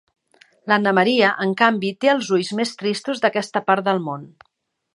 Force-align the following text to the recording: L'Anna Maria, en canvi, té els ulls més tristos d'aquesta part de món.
L'Anna 0.71 0.93
Maria, 0.99 1.33
en 1.45 1.51
canvi, 1.59 1.91
té 2.05 2.11
els 2.13 2.31
ulls 2.37 2.51
més 2.61 2.73
tristos 2.81 3.21
d'aquesta 3.27 3.63
part 3.69 3.87
de 3.91 3.95
món. 4.09 4.25